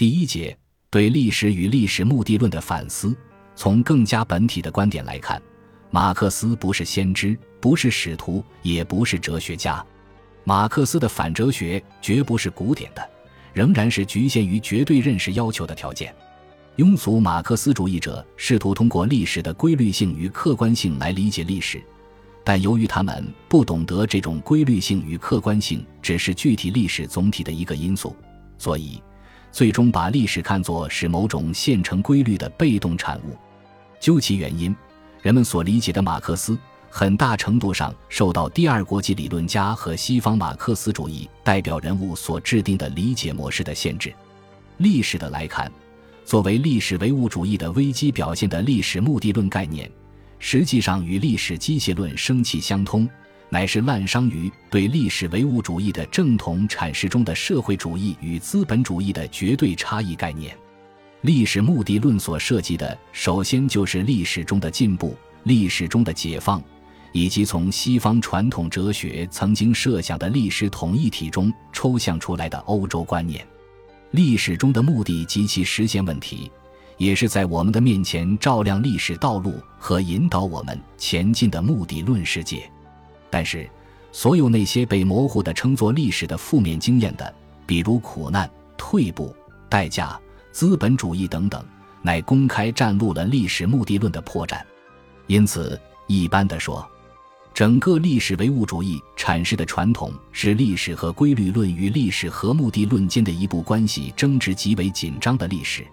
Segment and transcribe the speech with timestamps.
[0.00, 0.56] 第一节
[0.88, 3.14] 对历史与历史目的论的反思。
[3.54, 5.38] 从更加本体的观点来看，
[5.90, 9.84] 马克思不是先知，不是使徒，也不是哲学家。
[10.42, 13.10] 马克思的反哲学绝不是古典的，
[13.52, 16.16] 仍然是局限于绝对认识要求的条件。
[16.78, 21.78] 庸俗马克思主义者试图通过历史的规律性与客观性来理解历史，
[22.42, 28.16] 但由于他们不懂得这种规律性与客观性只是具体历史总体的一个因素，
[28.56, 28.98] 所以
[29.52, 33.36] 最终把历史看作是某种现成规律的被动产物。
[33.98, 34.74] 究其原因，
[35.22, 44.12] 人们所理解的马克思很大程度上受到第二国际理论家和西方马克思主义代表人物所制定的理解模式的限制。
[44.78, 45.70] 历史的来看。
[46.22, 49.90] 作为历史唯物主义的危机表现的历史目的论概念，
[50.38, 53.08] 实际上与历史机械论生气相通，
[53.52, 60.56] 乃是滥觞于对历史唯物主义的正统阐释中的社会主义与资本主义的绝对差异概念。
[61.22, 66.62] 历史目的论所涉及的，首先就是历史中的进步、历史中的解放，
[67.12, 73.44] 以及从西方传统哲学曾经设想的历史统一体中抽象出来的欧洲观念。
[74.12, 76.50] 历史中的目的及其实现问题，
[76.96, 82.70] 也是在我们的面前照亮历史道路和引导我们前进的目的论世界。
[83.30, 83.68] 但是，
[84.12, 87.32] 所有那些被模糊的称作历史的负面经验的，
[87.64, 89.34] 比如苦难、退步、
[89.68, 91.64] 代价、资本主义等等，
[92.02, 94.60] 乃公开展露了历史目的论的破绽。
[95.28, 96.84] 因此，一般的说。
[97.52, 105.84] 整个历史唯物主义阐释的传统是历史和规律论与历史和目的论间的一部关系争执极为紧张的历史。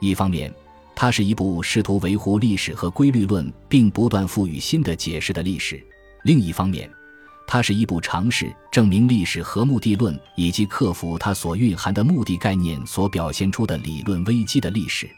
[0.00, 0.52] 一方面，
[0.96, 5.76] 它是一部试图维护历史和规律论并不断赋予新的解释的历史；
[6.22, 6.90] 另一方面，
[7.46, 15.08] 它是一部尝试证明历史和目的论以及克服它所蕴含的目的概念所表现出的理论危机的历史。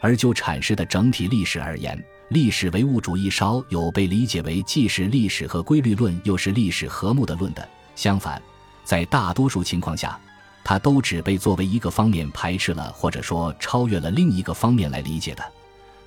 [0.00, 7.68] 而就阐释的整体历史而言，历史唯物主义稍有被理解为既是历史和规律论，又是历史和目的论的。
[7.96, 8.40] 相反，
[8.84, 10.16] 在大多数情况下，
[10.62, 15.42] 它都只被作为一个方面排斥了，或者说超越了另一个方面来理解的。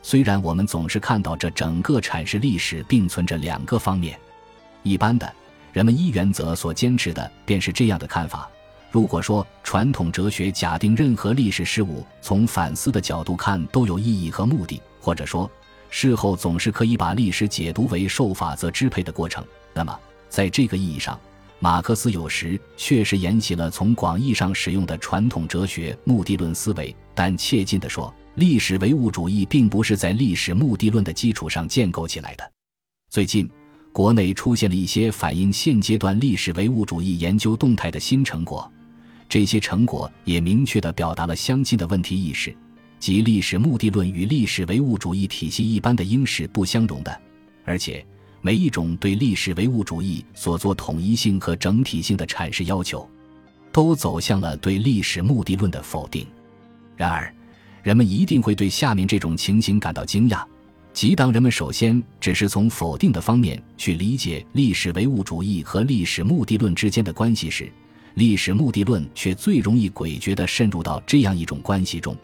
[0.01, 4.17] 虽然我们总是看到这整个阐释历史并存着两个方面，
[4.83, 5.31] 一般的
[5.73, 8.49] 人们依原则所坚持的便是这样的看法。
[8.89, 15.49] 如果说传统哲学假定任何历史事物从反思的角度看都有意义和目的，或者说。
[15.93, 19.45] 事后总是可以把历史解读为受法则支配的过程。
[19.73, 19.99] 那么，
[20.29, 21.19] 在这个意义上，
[21.59, 26.95] 马克思有时确实沿袭了从广义上使用的传统哲学目的论思维。
[27.13, 32.51] 但切近地说，历史唯物主义并不是在历史目的论的基础上建构起来的。
[33.09, 33.51] 最近，
[33.91, 38.71] 国内出现了一些反映现阶段历史唯物主义研究动态的新成果，
[39.27, 42.55] 这些成果也明确地表达了相近的问题意识。
[42.99, 47.21] 即历史目的论与历史唯物主义体系一般的应是不相容的，
[47.65, 48.05] 而且
[48.41, 53.09] 每一种对历史唯物主义所做统一性和整体性的阐释要求，
[53.71, 56.25] 都走向了对历史目的论的否定。
[56.95, 57.33] 然而，
[57.81, 60.45] 人们一定会对下面这种情形感到惊讶：
[60.93, 67.71] 即当人们首先只是从否定的方面去理解历史唯物主义和历史目的论之间的关系时，
[68.15, 72.15] 历史目的论却最容易诡谲地渗入到这样一种关系中。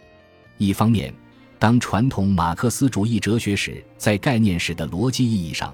[0.57, 1.13] 一方面，
[1.57, 5.73] 当传统马克思主义哲学史在概念史的逻辑意义上，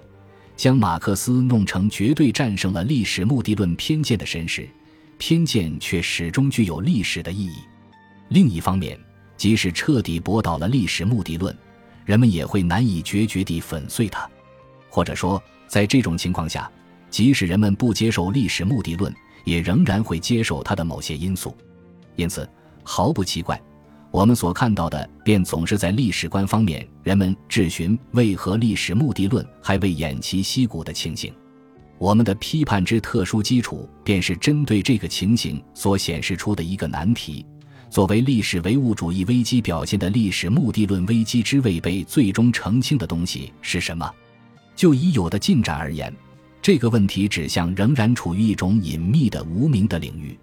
[0.55, 4.69] 将马克思弄成绝对战胜了历史目的论偏见的神时，
[5.17, 7.57] 偏见却始终具有历史的意义；
[8.29, 8.99] 另一方面，
[9.35, 11.57] 即使彻底驳倒了历史目的论，
[12.05, 14.29] 人们也会难以决绝地粉碎它。
[14.89, 16.71] 或者说，在这种情况下，
[17.09, 21.55] 即使人们不接受历史目的论，也仍然会接受它的某些因素。
[22.15, 22.47] 因此，
[22.83, 23.59] 毫不奇怪。
[24.11, 31.33] 我们所看到的，便总是在历史观方面，人们质询为何历史目的论还未偃旗息鼓的情形。
[31.97, 37.43] 我们的批判之特殊基础，便是针对这个情形所显示出的一个难题：
[37.93, 44.11] 作为历史唯物主义危机表现的历史目的论危机之未被最终澄清的东西是什么？
[44.75, 46.11] 就已有的进展而言，
[46.59, 50.35] 这个问题指向仍然处于一种隐秘的无名的领域。